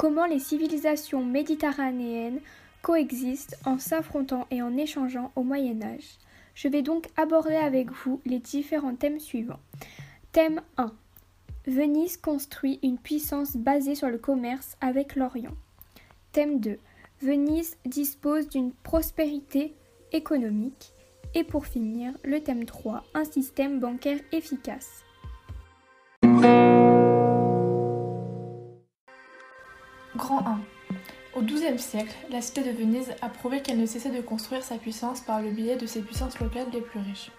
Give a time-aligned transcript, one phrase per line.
[0.00, 2.40] Comment les civilisations méditerranéennes
[2.80, 6.16] coexistent en s'affrontant et en échangeant au Moyen Âge.
[6.54, 9.60] Je vais donc aborder avec vous les différents thèmes suivants.
[10.32, 10.90] Thème 1.
[11.66, 15.54] Venise construit une puissance basée sur le commerce avec l'Orient.
[16.32, 16.78] Thème 2.
[17.20, 19.74] Venise dispose d'une prospérité
[20.12, 20.94] économique.
[21.34, 23.04] Et pour finir, le thème 3.
[23.12, 25.04] Un système bancaire efficace.
[31.40, 34.76] Au XIIe siècle, la cité de Venise a prouvé qu'elle ne cessait de construire sa
[34.76, 37.30] puissance par le biais de ses puissances locales les plus riches.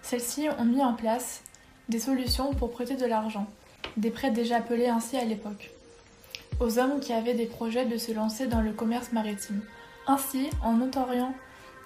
[0.00, 1.42] Celles-ci ont mis en place
[1.90, 3.46] des solutions pour prêter de l'argent,
[3.98, 5.70] des prêts déjà appelés ainsi à l'époque,
[6.60, 9.60] aux hommes qui avaient des projets de se lancer dans le commerce maritime.
[10.06, 11.34] Ainsi, en notoriant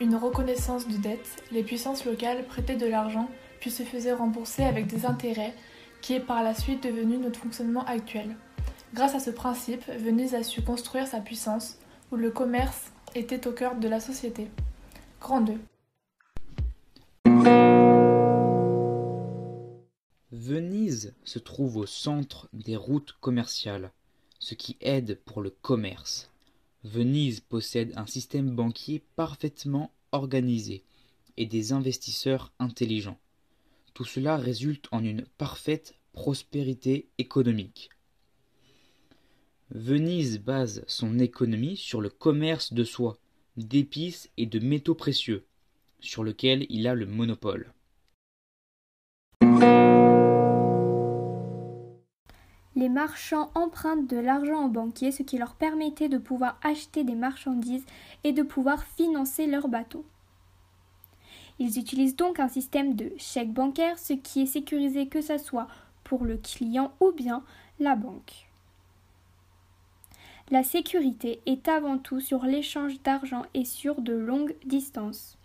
[0.00, 4.86] une reconnaissance de dette, les puissances locales prêtaient de l'argent puis se faisaient rembourser avec
[4.86, 5.54] des intérêts
[6.02, 8.36] qui est par la suite devenu notre fonctionnement actuel.
[8.94, 11.76] Grâce à ce principe, Venise a su construire sa puissance,
[12.10, 14.48] où le commerce était au cœur de la société.
[15.20, 15.58] Grand 2.
[20.32, 23.92] Venise se trouve au centre des routes commerciales,
[24.38, 26.30] ce qui aide pour le commerce.
[26.82, 30.82] Venise possède un système banquier parfaitement organisé
[31.36, 33.18] et des investisseurs intelligents.
[33.92, 37.90] Tout cela résulte en une parfaite prospérité économique.
[39.70, 43.18] Venise base son économie sur le commerce de soie,
[43.58, 45.44] d'épices et de métaux précieux,
[46.00, 47.74] sur lequel il a le monopole.
[52.76, 57.14] Les marchands empruntent de l'argent aux banquiers, ce qui leur permettait de pouvoir acheter des
[57.14, 57.84] marchandises
[58.24, 60.06] et de pouvoir financer leurs bateaux.
[61.58, 65.68] Ils utilisent donc un système de chèque bancaire, ce qui est sécurisé que ce soit
[66.04, 67.44] pour le client ou bien
[67.80, 68.47] la banque.
[70.50, 75.37] La sécurité est avant tout sur l'échange d'argent et sur de longues distances.